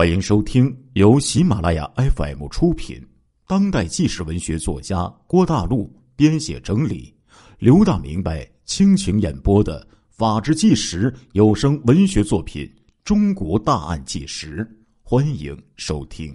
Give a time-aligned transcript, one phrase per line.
[0.00, 3.06] 欢迎收听由喜马拉雅 FM 出品、
[3.46, 7.14] 当代纪实文学作家郭大陆编写整理、
[7.58, 12.64] 刘大明白倾情演播的《法制纪实》有声文学作品
[13.04, 14.64] 《中国大案纪实》，
[15.02, 16.34] 欢迎收听。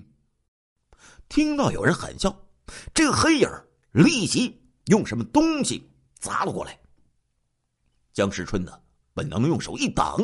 [1.27, 2.39] 听到有人喊叫，
[2.93, 3.49] 这个黑影
[3.91, 4.55] 立即
[4.89, 5.83] 用什么东西
[6.19, 6.79] 砸了过来。
[8.13, 8.73] 江世春呢，
[9.15, 10.19] 本能用手一挡，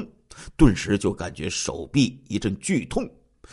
[0.55, 3.03] 顿时就感觉手臂一阵剧痛。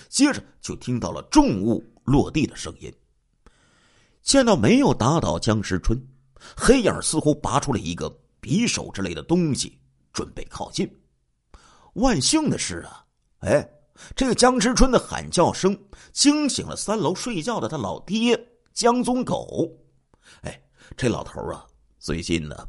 [0.08, 2.92] 接着就听到了重物落地的声音。
[4.22, 5.98] 见到没有打倒江时春，
[6.56, 8.08] 黑影似乎拔出了一个
[8.42, 9.78] 匕首之类的东西，
[10.12, 10.88] 准备靠近。
[11.94, 13.04] 万幸的是啊，
[13.38, 13.66] 哎，
[14.14, 15.76] 这个江时春的喊叫声
[16.12, 18.38] 惊醒了三楼睡觉的他老爹
[18.74, 19.66] 江宗狗。
[20.42, 20.62] 哎，
[20.96, 21.66] 这老头啊，
[21.98, 22.68] 最近呢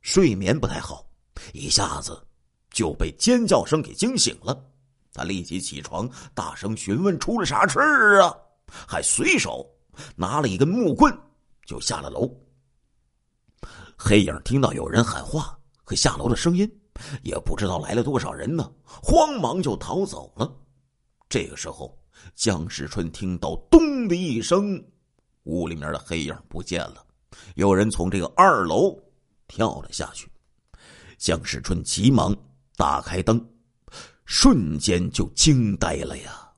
[0.00, 1.04] 睡眠不太好，
[1.52, 2.24] 一下子
[2.70, 4.69] 就被尖叫声给惊醒了。
[5.12, 8.34] 他立即起床，大声询问出了啥事儿啊？
[8.86, 9.68] 还随手
[10.14, 11.12] 拿了一根木棍，
[11.66, 12.30] 就下了楼。
[13.96, 16.70] 黑影听到有人喊话和下楼的声音，
[17.22, 20.50] 也不知道来了多少人呢，慌忙就逃走了。
[21.28, 21.98] 这个时候，
[22.34, 24.82] 江世春听到“咚”的一声，
[25.44, 27.04] 屋里面的黑影不见了，
[27.56, 28.96] 有人从这个二楼
[29.48, 30.30] 跳了下去。
[31.18, 32.34] 江世春急忙
[32.76, 33.44] 打开灯。
[34.30, 36.48] 瞬间就惊呆了呀！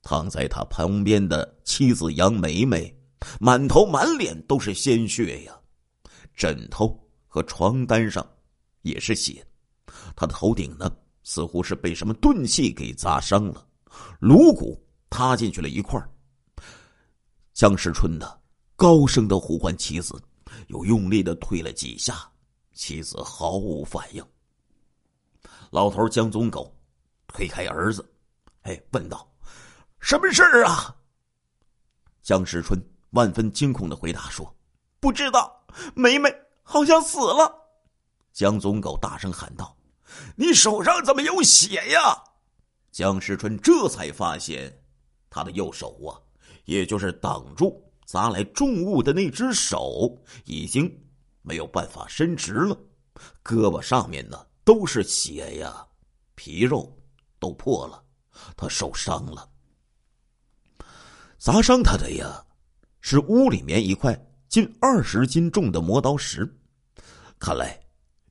[0.00, 2.90] 躺在他旁边的妻子杨梅梅，
[3.38, 5.54] 满头满脸都是鲜血呀，
[6.34, 8.26] 枕头和床单上
[8.80, 9.46] 也是血，
[10.16, 10.90] 他的头顶呢，
[11.22, 13.62] 似乎是被什么钝器给砸伤了，
[14.18, 16.02] 颅骨塌进去了一块
[17.52, 18.26] 江世春呢，
[18.74, 20.18] 高声的呼唤妻子，
[20.68, 22.26] 又用力的推了几下，
[22.72, 24.24] 妻子毫无反应。
[25.70, 26.74] 老头江宗狗。
[27.32, 28.04] 推开儿子，
[28.62, 29.28] 哎，问道
[30.00, 30.94] ：“什么事儿啊？”
[32.22, 32.80] 江世春
[33.10, 34.54] 万分惊恐的回答说
[35.00, 37.52] ：“不知道，梅梅好像死了。”
[38.32, 39.76] 江宗狗大声喊道
[40.36, 42.00] ：“你手上怎么有血呀？”
[42.92, 44.72] 江世春这才发现，
[45.28, 46.20] 他的右手啊，
[46.66, 50.90] 也就是挡住砸来重物的那只手，已经
[51.40, 52.78] 没有办法伸直了，
[53.42, 55.86] 胳膊上面呢都是血呀，
[56.34, 56.94] 皮肉。
[57.42, 58.00] 都破了，
[58.56, 59.50] 他受伤了。
[61.38, 62.40] 砸伤他的呀，
[63.00, 64.16] 是屋里面一块
[64.48, 66.48] 近二十斤重的磨刀石。
[67.40, 67.76] 看来，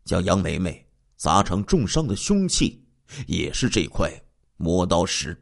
[0.05, 2.81] 将杨梅梅砸成重伤的凶器
[3.27, 4.09] 也是这块
[4.55, 5.37] 磨刀石。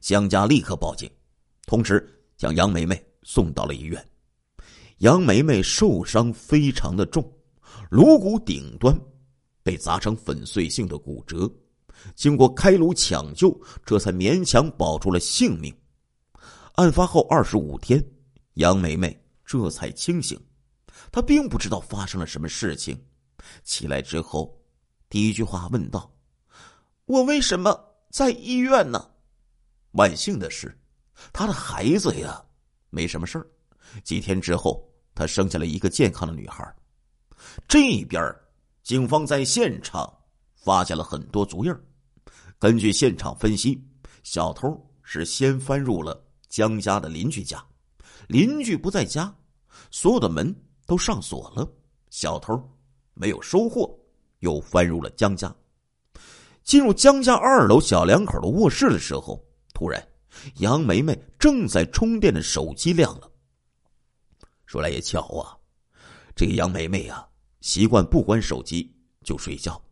[0.00, 1.08] 江家立刻报警，
[1.64, 2.04] 同时
[2.36, 4.08] 将杨梅梅送到了医院。
[4.98, 7.22] 杨梅梅受伤非常的重，
[7.90, 8.92] 颅骨顶端
[9.62, 11.48] 被砸成粉碎性的骨折。
[12.14, 15.74] 经过开颅抢救，这才勉强保住了性命。
[16.74, 18.04] 案发后二十五天，
[18.54, 20.40] 杨梅梅这才清醒。
[21.10, 22.98] 她并不知道发生了什么事情。
[23.64, 24.58] 起来之后，
[25.08, 26.10] 第一句话问道
[27.06, 27.78] ：“我为什么
[28.10, 29.10] 在医院呢？”
[29.92, 30.74] 万幸的是，
[31.32, 32.42] 他的孩子呀
[32.88, 33.46] 没什么事儿。
[34.02, 34.82] 几天之后，
[35.14, 36.74] 他生下了一个健康的女孩。
[37.68, 38.34] 这边，
[38.82, 40.10] 警方在现场
[40.54, 41.84] 发现了很多足印儿。
[42.62, 43.76] 根据现场分析，
[44.22, 47.60] 小偷是先翻入了江家的邻居家，
[48.28, 49.34] 邻居不在家，
[49.90, 50.54] 所有的门
[50.86, 51.68] 都上锁了，
[52.10, 52.56] 小偷
[53.14, 53.92] 没有收获，
[54.38, 55.52] 又翻入了江家。
[56.62, 60.00] 进入江家二楼小两口的卧室的时候，突然
[60.58, 63.28] 杨梅梅正在充电的手机亮了。
[64.66, 65.58] 说来也巧啊，
[66.36, 67.28] 这个杨梅梅啊，
[67.60, 68.88] 习惯不关手机
[69.24, 69.82] 就睡觉。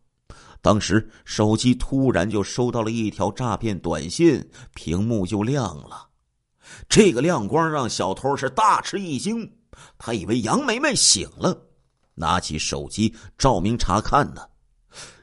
[0.61, 6.07] 当时手机突然就收到了一条诈骗短信，屏幕就亮了。
[6.87, 9.51] 这个亮光让小偷是大吃一惊，
[9.97, 11.65] 他以为杨梅梅醒了，
[12.13, 14.41] 拿起手机照明查看呢。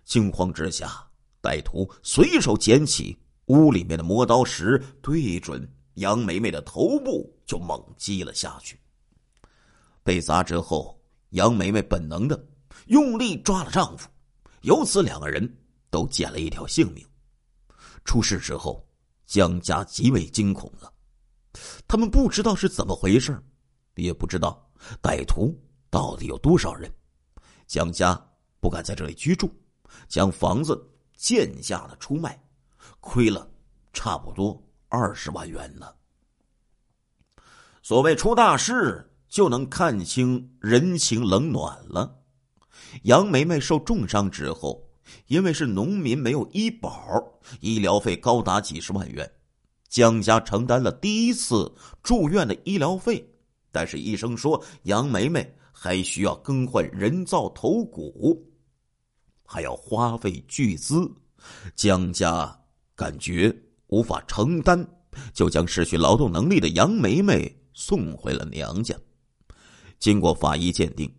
[0.04, 1.06] 惊慌之下，
[1.40, 3.16] 歹徒随手捡起
[3.46, 8.80] 屋里面的磨刀石，对准杨梅梅的头部就猛击了下去。
[10.02, 11.00] 被砸之后，
[11.30, 12.46] 杨梅梅本能的
[12.86, 14.08] 用力抓了丈夫。
[14.62, 15.56] 由此，两个人
[15.90, 17.06] 都捡了一条性命。
[18.04, 18.86] 出事之后，
[19.26, 20.90] 江家极为惊恐啊！
[21.86, 23.38] 他们不知道是怎么回事，
[23.96, 24.70] 也不知道
[25.02, 25.54] 歹徒
[25.90, 26.90] 到底有多少人。
[27.66, 28.18] 江家
[28.60, 29.50] 不敢在这里居住，
[30.08, 32.40] 将房子贱价的出卖，
[33.00, 33.50] 亏了
[33.92, 35.92] 差不多二十万元呢。
[37.82, 42.17] 所谓出大事，就能看清人情冷暖了。
[43.02, 44.82] 杨梅梅受重伤之后，
[45.26, 46.92] 因为是农民，没有医保，
[47.60, 49.30] 医疗费高达几十万元。
[49.88, 51.72] 江家承担了第一次
[52.02, 53.26] 住院的医疗费，
[53.72, 58.46] 但是医生说杨梅梅还需要更换人造头骨，
[59.44, 61.10] 还要花费巨资，
[61.74, 62.54] 江家
[62.94, 63.54] 感觉
[63.86, 64.86] 无法承担，
[65.32, 68.94] 就将失去劳动能力的杨梅梅送回了娘家。
[69.98, 71.10] 经过法医鉴定，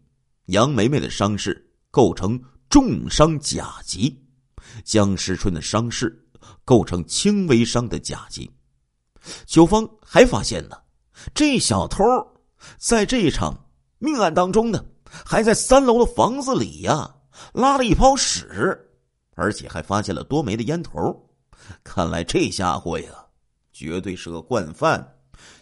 [0.49, 4.19] 杨梅梅的伤势构成重伤甲级，
[4.83, 6.27] 江时春的伤势
[6.65, 8.49] 构成轻微伤的甲级。
[9.45, 10.75] 警方还发现呢，
[11.35, 12.03] 这小偷
[12.77, 13.69] 在这一场
[13.99, 17.15] 命案当中呢，还在三楼的房子里呀
[17.53, 18.89] 拉了一泡屎，
[19.35, 20.99] 而且还发现了多枚的烟头。
[21.83, 23.11] 看来这家伙呀，
[23.71, 25.15] 绝对是个惯犯，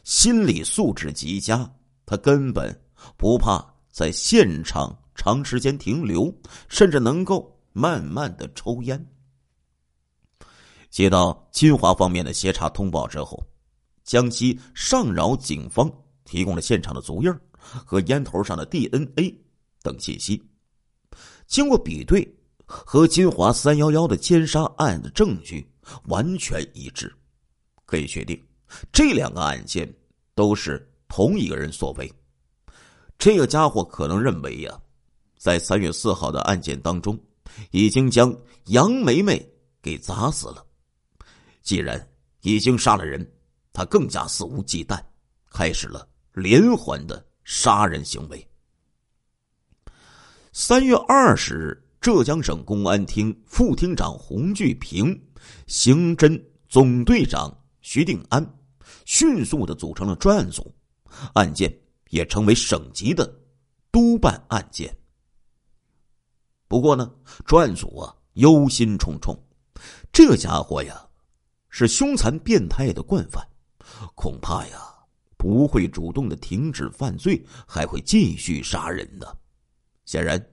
[0.06, 1.70] 心理素质极佳。
[2.06, 2.74] 他根本
[3.18, 3.60] 不怕
[3.98, 6.32] 在现场长时间停留，
[6.70, 9.04] 甚至能够慢慢的抽烟。
[10.92, 13.44] 接到金华方面的协查通报之后，
[14.04, 15.92] 江西上饶警方
[16.26, 19.36] 提供了现场的足印和烟头上的 DNA
[19.82, 20.40] 等信息，
[21.48, 22.24] 经过比对，
[22.68, 25.68] 和金华三幺幺的奸杀案的证据
[26.04, 27.12] 完全一致，
[27.84, 28.40] 可以确定
[28.94, 29.92] 这两个案件
[30.36, 32.08] 都是同一个人所为。
[33.18, 34.80] 这个家伙可能认为呀，
[35.38, 37.20] 在三月四号的案件当中，
[37.72, 38.36] 已经将
[38.66, 39.44] 杨梅梅
[39.82, 40.64] 给砸死了。
[41.64, 42.08] 既然
[42.42, 43.30] 已经杀了人，
[43.74, 45.00] 他更加肆无忌惮，
[45.50, 48.48] 开始了连环的杀人行为。
[50.54, 55.20] 三月二十日，浙江省公安厅副厅长洪巨平、
[55.66, 58.58] 刑侦总队长徐定安
[59.06, 60.74] 迅速的组成了专案组，
[61.34, 61.76] 案件
[62.10, 63.32] 也成为省级的
[63.92, 64.96] 督办案件。
[66.68, 67.12] 不过呢，
[67.46, 69.38] 专案组啊忧心忡忡，
[70.12, 71.04] 这家伙呀。
[71.70, 73.48] 是凶残变态的惯犯，
[74.16, 74.80] 恐怕呀
[75.38, 79.38] 不会主动的停止犯罪，还会继续杀人的。
[80.04, 80.44] 显然，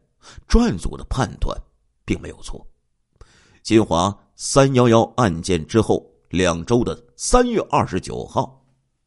[0.47, 1.59] 专案组的判断
[2.05, 2.67] 并没有错。
[3.63, 8.63] 金华三幺幺案件之后两周的三月二十九号，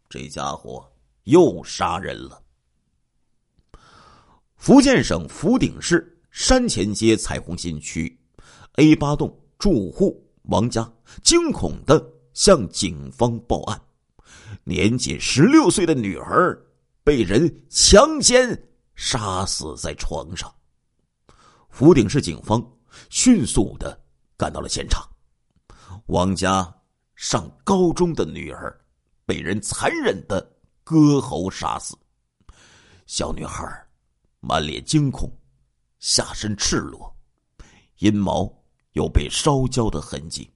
[0.10, 0.84] 这家伙
[1.28, 2.42] 又杀人了。
[4.56, 8.20] 福建省福鼎市山前街彩虹新区
[8.74, 10.24] A 八栋住户。
[10.44, 10.90] 王家
[11.22, 12.02] 惊恐的
[12.34, 13.82] 向警方报案：
[14.64, 16.58] 年仅十六岁的女儿
[17.04, 18.58] 被人强奸
[18.96, 20.50] 杀死在床上。
[21.70, 22.66] 福鼎市警方
[23.10, 24.02] 迅速的
[24.38, 25.06] 赶到了现场。
[26.06, 26.74] 王家
[27.16, 28.80] 上高中的女儿
[29.26, 30.57] 被人残忍的
[30.90, 31.98] 割喉杀死，
[33.08, 33.70] 小女孩
[34.40, 35.30] 满脸惊恐，
[36.00, 37.14] 下身赤裸，
[37.98, 38.50] 阴毛。
[38.94, 40.50] 有被烧焦的痕迹。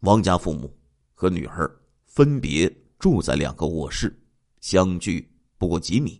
[0.00, 0.74] 王家父母
[1.14, 1.70] 和女儿
[2.06, 4.18] 分别住在两个卧室，
[4.60, 6.18] 相距不过几米。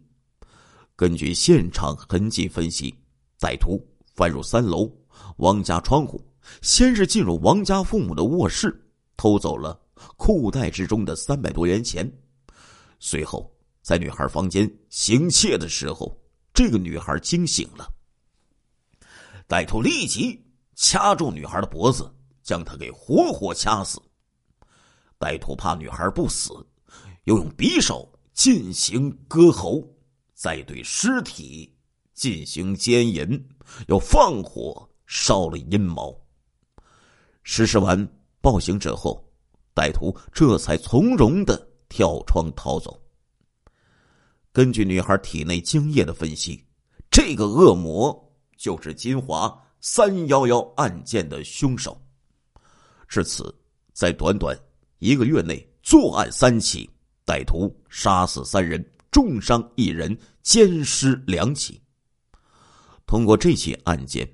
[0.94, 2.94] 根据现场痕迹分析，
[3.40, 3.82] 歹徒
[4.14, 4.88] 翻入三楼
[5.38, 6.22] 王家窗户，
[6.60, 8.86] 先是进入王家父母的卧室，
[9.16, 9.80] 偷走了
[10.18, 12.06] 裤袋之中的三百多元钱。
[12.98, 13.52] 随后，
[13.82, 16.16] 在女孩房间行窃的时候，
[16.54, 17.88] 这个女孩惊醒了，
[19.48, 20.44] 歹徒立即。
[20.78, 23.98] 掐住女孩的脖子，将她给活活掐死。
[25.18, 26.52] 歹徒怕女孩不死，
[27.24, 29.82] 又用匕首进行割喉，
[30.34, 31.74] 再对尸体
[32.12, 33.42] 进行奸淫，
[33.88, 36.14] 又放火烧了阴毛。
[37.42, 38.06] 实施完
[38.42, 39.26] 暴行者后，
[39.74, 43.00] 歹徒这才从容的跳窗逃走。
[44.52, 46.64] 根据女孩体内精液的分析，
[47.10, 49.62] 这个恶魔就是金华。
[49.78, 51.96] 三幺幺案件的凶手，
[53.06, 53.54] 至此，
[53.92, 54.58] 在短短
[54.98, 56.90] 一个月内作案三起，
[57.24, 61.80] 歹徒杀死三人，重伤一人，奸尸两起。
[63.06, 64.28] 通过这起案件，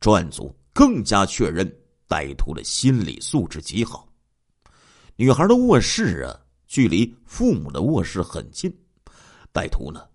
[0.00, 1.70] 专案组更加确认
[2.08, 4.08] 歹徒的心理素质极好。
[5.14, 6.34] 女孩的卧室啊，
[6.76, 8.70] 距离父母的卧室很近，
[9.50, 10.06] 歹徒呢，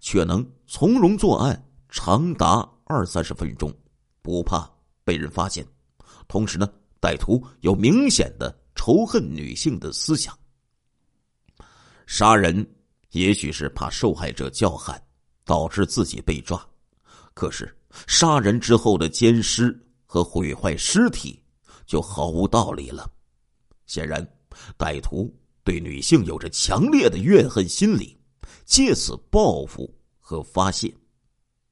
[0.00, 3.74] 却能从容作案长达二三十分钟。
[4.20, 4.70] 不怕
[5.02, 5.66] 被人发现，
[6.28, 10.38] 同时呢，歹徒有明显的仇恨女性的思想。
[12.04, 12.70] 杀人
[13.12, 15.02] 也许是怕受害者叫喊，
[15.46, 16.62] 导致自己被抓，
[17.32, 17.74] 可是
[18.06, 19.74] 杀人之后的奸尸
[20.04, 21.42] 和毁坏尸体
[21.86, 23.10] 就毫无道理了。
[23.86, 24.22] 显然，
[24.76, 25.34] 歹徒
[25.70, 28.18] 对女性有着强烈的怨恨心理，
[28.64, 30.92] 借此报复和发泄。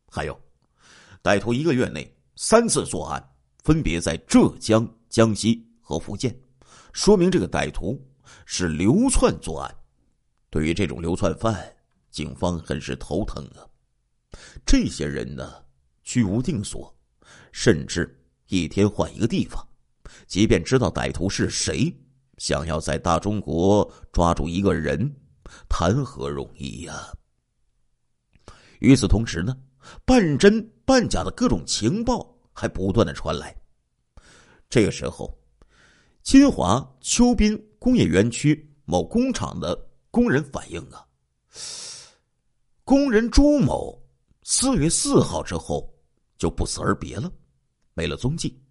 [0.08, 0.40] 还有，
[1.20, 2.08] 歹徒一个月内。
[2.36, 3.20] 三次作案，
[3.64, 6.32] 分别在浙江、江西和福建，
[6.92, 8.00] 说明这个歹徒
[8.46, 9.76] 是流窜作案。
[10.48, 11.76] 对于这种流窜犯，
[12.12, 13.66] 警方很是头疼啊。
[14.64, 15.52] 这些人呢，
[16.04, 16.96] 居无定所，
[17.50, 19.60] 甚至一天换一个地方。
[20.28, 21.92] 即便知道歹徒是谁，
[22.38, 25.14] 想要在大中国抓住一个人，
[25.68, 27.12] 谈何容易呀！
[28.78, 29.56] 与此同时呢，
[30.04, 33.54] 半真半假的各种情报还不断的传来。
[34.70, 35.36] 这个时候，
[36.22, 39.76] 金华秋滨工业园区某工厂的
[40.10, 41.04] 工人反映啊，
[42.84, 44.00] 工人朱某
[44.42, 45.92] 四月四号之后
[46.36, 47.32] 就不辞而别了，
[47.94, 48.62] 没了踪迹。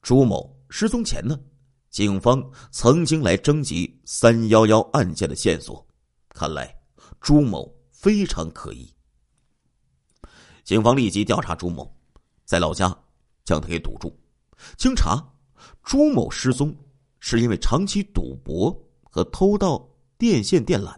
[0.00, 1.40] 朱某失踪前呢，
[1.94, 5.86] 警方曾经来征集三幺幺案件的线索，
[6.30, 6.76] 看来
[7.20, 8.92] 朱某非常可疑。
[10.64, 11.96] 警方立即调查朱某，
[12.44, 12.88] 在老家
[13.44, 14.12] 将他给堵住。
[14.76, 15.24] 经查，
[15.84, 16.76] 朱某失踪
[17.20, 20.92] 是因为长期赌博和偷盗电线电缆。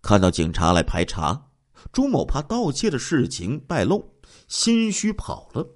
[0.00, 1.50] 看到警察来排查，
[1.90, 4.08] 朱某怕盗窃的事情败露，
[4.46, 5.68] 心虚跑了。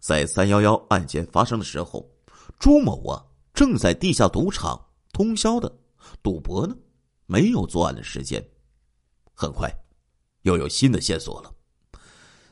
[0.00, 2.11] 在三幺幺案件发生的时候，
[2.58, 4.80] 朱某啊正在地下赌场
[5.12, 5.70] 通宵的
[6.22, 6.76] 赌博呢，
[7.26, 8.42] 没有作案的时间。
[9.34, 9.70] 很快，
[10.42, 11.52] 又有新的线索了。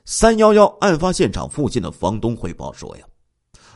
[0.05, 3.07] 三幺幺案发现场附近的房东汇报说：“呀，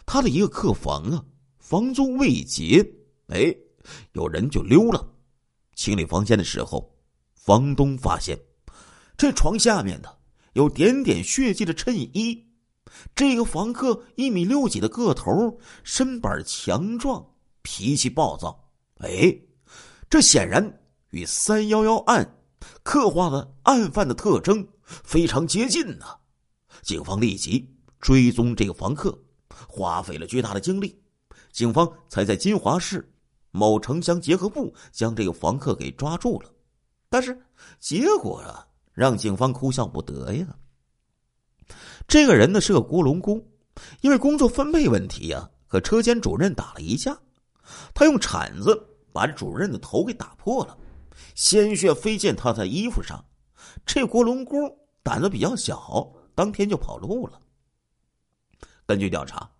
[0.04, 1.24] 他的一个客房啊，
[1.58, 2.84] 房租未结，
[3.28, 3.54] 哎，
[4.12, 5.08] 有人就溜了。
[5.76, 6.92] 清理房间的时候，
[7.34, 8.38] 房东发现
[9.16, 10.18] 这床下面的
[10.54, 12.43] 有点点血迹的衬衣。
[13.14, 17.24] 这个房客一米六几的个头，身板强壮，
[17.62, 18.68] 脾气暴躁。
[18.98, 19.36] 哎，
[20.08, 22.38] 这显然与三幺幺案
[22.82, 26.14] 刻画的案犯的特征。”非常接近呐！
[26.82, 27.66] 警方立即
[28.00, 29.18] 追踪这个房客，
[29.66, 30.94] 花费了巨大的精力，
[31.52, 33.10] 警方才在金华市
[33.50, 36.52] 某城乡结合部将这个房客给抓住了。
[37.08, 37.34] 但是
[37.80, 40.46] 结果啊，让警方哭笑不得呀！
[42.06, 43.44] 这个人呢是个锅炉工，
[44.00, 47.18] 因为工作分配问题呀，和车间主任打了一架，
[47.92, 50.76] 他用铲子把主任的头给打破了，
[51.34, 53.24] 鲜血飞溅他在衣服上。
[53.86, 57.40] 这锅炉工胆子比较小，当天就跑路了。
[58.86, 59.50] 根据调查，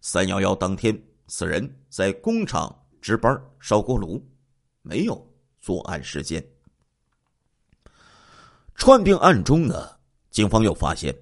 [0.00, 4.22] 三幺幺当天，此人在工厂值班烧锅炉，
[4.82, 5.26] 没有
[5.58, 6.44] 作案时间。
[8.74, 9.90] 串并案中呢，
[10.30, 11.16] 警方又发现，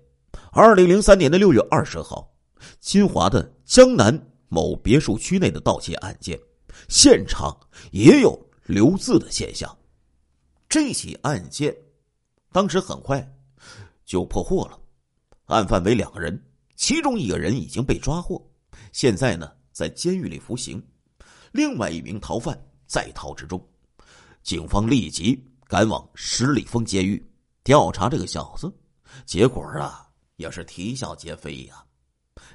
[0.56, 2.32] 二零零三年的六月二十号，
[2.78, 4.16] 金华的江南
[4.48, 6.38] 某别墅区内的盗窃案件，
[6.88, 7.58] 现场
[7.90, 9.76] 也有留字的现象。
[10.68, 11.76] 这起案件。
[12.52, 13.28] 当时很快
[14.04, 14.78] 就破获了，
[15.46, 16.40] 案犯为两个人，
[16.76, 18.40] 其中一个人已经被抓获，
[18.92, 20.80] 现在呢在监狱里服刑，
[21.50, 22.56] 另外一名逃犯
[22.86, 23.60] 在逃之中。
[24.44, 27.20] 警方立即赶往十里峰监狱
[27.64, 28.72] 调查这个小子，
[29.26, 30.03] 结果啊
[30.36, 31.84] 也是啼笑皆非呀。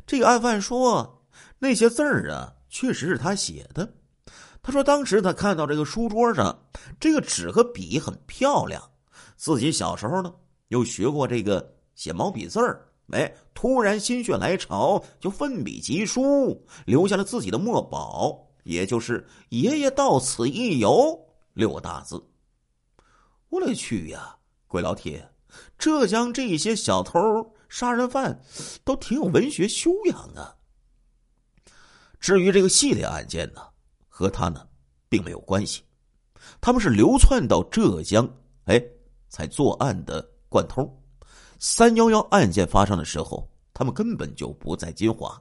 [0.05, 1.25] 这个案犯说，
[1.57, 3.93] 那些字儿啊确实是他写的。
[4.61, 6.57] 他说当时他看到这个书桌上
[6.99, 8.81] 这个纸和笔很漂亮。
[9.37, 10.33] 自己小时候呢，
[10.67, 21.17] 又学过这个写毛笔字儿，哎，突然心血来潮，就奋笔疾书，留下了自己的墨宝，也就是“爷爷到此一游”
[21.55, 22.21] 六个大字。
[23.47, 24.35] 我勒去呀，
[24.67, 25.27] 鬼老铁，
[25.77, 27.17] 浙江这些小偷、
[27.69, 28.37] 杀人犯
[28.83, 30.53] 都挺有文学修养啊。
[32.19, 33.61] 至于这个系列案件呢，
[34.09, 34.67] 和他呢
[35.07, 35.81] 并没有关系，
[36.59, 38.29] 他们是流窜到浙江，
[38.65, 38.83] 哎。
[39.31, 40.91] 才作案的惯偷，
[41.59, 45.39] 三幺幺案件发生的时候，他们根本就不在金华。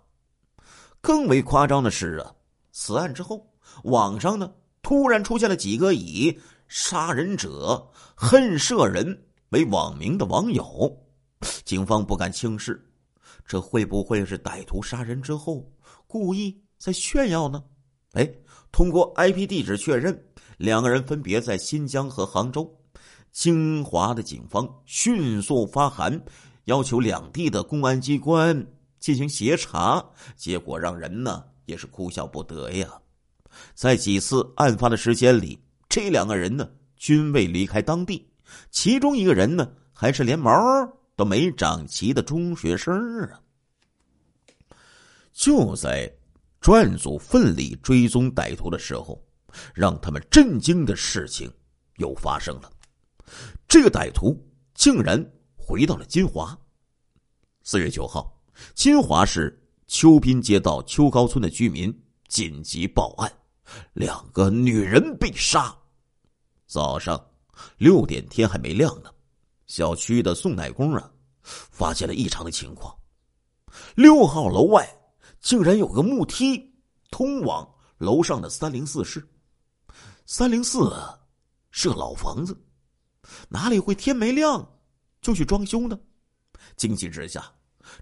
[1.00, 2.30] 更为夸张的是啊，
[2.70, 3.50] 此案之后，
[3.84, 10.94] 网上呢突然出现了几个以“杀人者恨舍人”为网名的网友，
[11.64, 12.82] 警方不敢轻视，
[13.46, 15.70] 这会不会是歹徒杀人之后
[16.06, 17.62] 故意在炫耀呢？
[18.12, 18.28] 哎，
[18.72, 20.18] 通过 IP 地址确认，
[20.56, 22.74] 两个人分别在新疆和杭州。
[23.30, 26.20] 金华的警方迅速发函，
[26.64, 28.66] 要求两地的公安机关
[28.98, 30.04] 进行协查，
[30.34, 32.88] 结果让人呢也是哭笑不得呀。
[33.74, 38.26] 在几次案发的时间里，这两个人呢均未离开当地，
[38.70, 40.50] 其中一个人呢还是连毛
[41.18, 42.94] 都没长齐的中学生
[43.24, 43.40] 啊。
[45.32, 46.08] 就在
[46.60, 49.20] 专案组奋力追踪歹徒的时候，
[49.74, 51.52] 让他们震惊的事情
[51.96, 52.70] 又发生了。
[53.66, 54.40] 这个歹徒
[54.74, 55.20] 竟然
[55.56, 56.56] 回到了金华。
[57.64, 58.40] 四月九号，
[58.72, 61.92] 金华市秋滨街道秋高村的居民
[62.28, 63.32] 紧急报案，
[63.92, 65.76] 两个女人被杀。
[66.68, 67.20] 早上
[67.76, 69.10] 六点，天还没亮呢，
[69.68, 71.10] 小区的送奶工啊，
[71.42, 72.94] 发现了异常的情况。
[73.94, 74.88] 六号楼外
[75.40, 76.74] 竟然有个木梯
[77.10, 79.26] 通往楼上的三零四室。
[80.24, 80.90] 三零四
[81.70, 82.58] 是个老房子，
[83.48, 84.66] 哪里会天没亮
[85.20, 85.98] 就去装修呢？
[86.76, 87.52] 惊急之下，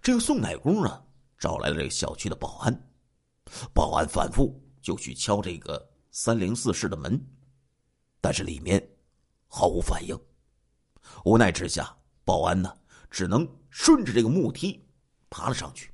[0.01, 1.03] 这个送奶工啊，
[1.37, 2.91] 找来了这个小区的保安。
[3.75, 7.21] 保安反复就去敲这个三零四室的门，
[8.21, 8.81] 但是里面
[9.47, 10.19] 毫无反应。
[11.25, 12.77] 无奈之下，保安呢
[13.11, 14.85] 只能顺着这个木梯
[15.31, 15.93] 爬了上去，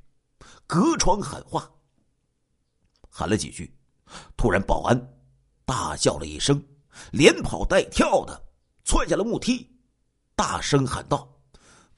[0.67, 1.71] 隔窗喊话。
[3.09, 3.75] 喊了几句，
[4.37, 5.15] 突然保安
[5.65, 6.63] 大叫了一声，
[7.13, 8.43] 连跑带跳的
[8.85, 9.71] 窜下了木梯，
[10.35, 11.31] 大声喊道：“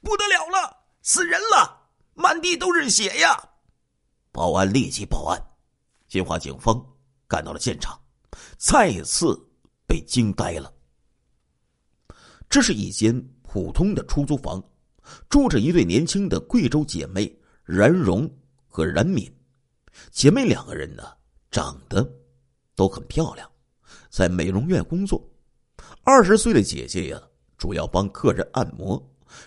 [0.01, 3.49] 不得了了，死人了，满地都是血呀！”
[4.31, 5.41] 保安立即报案，
[6.07, 6.85] 金华警方
[7.27, 7.97] 赶到了现场，
[8.57, 9.33] 再次
[9.87, 10.73] 被惊呆了。
[12.49, 14.63] 这是一间普通的出租房，
[15.29, 17.33] 住着一对年轻的贵州姐妹
[17.63, 18.29] 冉荣
[18.67, 19.31] 和冉敏。
[20.11, 21.03] 姐妹两个人呢，
[21.51, 22.07] 长得
[22.75, 23.49] 都很漂亮，
[24.09, 25.21] 在美容院工作。
[26.03, 27.21] 二十岁的姐姐呀，
[27.57, 29.01] 主要帮客人按摩；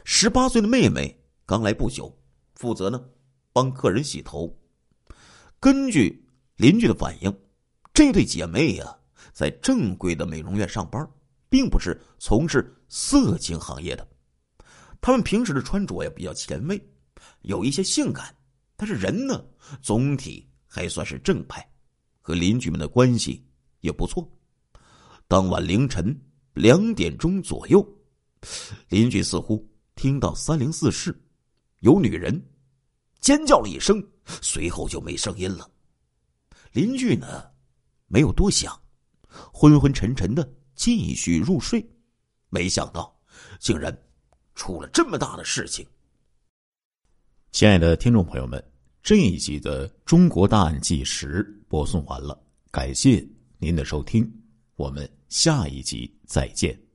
[0.04, 2.14] 十八岁的妹妹刚来不久，
[2.54, 3.02] 负责呢
[3.52, 4.54] 帮客人洗头。
[5.60, 6.24] 根据
[6.56, 7.36] 邻居的反映，
[7.92, 8.96] 这对姐妹呀，
[9.32, 11.08] 在正规的美容院上班，
[11.48, 14.08] 并不是从事色情行业的。
[15.00, 16.82] 他们平时的穿着也比较前卫，
[17.42, 18.34] 有一些性感，
[18.76, 19.44] 但是人呢，
[19.80, 21.66] 总体还算是正派，
[22.20, 23.46] 和邻居们的关系
[23.80, 24.28] 也不错。
[25.26, 26.18] 当晚凌晨
[26.54, 27.86] 两点钟左右，
[28.88, 29.64] 邻居似乎
[29.94, 31.16] 听到三零四室
[31.80, 32.42] 有女人
[33.20, 34.02] 尖叫了一声。
[34.42, 35.66] 随后就没声音了。
[36.72, 37.50] 邻居呢，
[38.08, 38.78] 没有多想，
[39.50, 41.82] 昏昏沉沉的继续入睡。
[42.48, 43.14] 没想到，
[43.58, 43.96] 竟然
[44.54, 45.86] 出了这么大的事情。
[47.50, 48.62] 亲爱的听众朋友们，
[49.02, 52.38] 这一集的《中国大案纪实》播送完了，
[52.70, 53.26] 感谢
[53.58, 54.30] 您的收听，
[54.76, 56.87] 我们下一集再见。